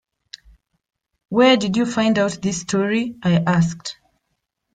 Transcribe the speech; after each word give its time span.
“Where 1.29 1.57
did 1.57 1.77
you 1.77 1.85
find 1.85 2.17
out 2.17 2.39
this 2.41 2.61
story?” 2.61 3.19
I 3.21 3.35
asked. 3.35 3.97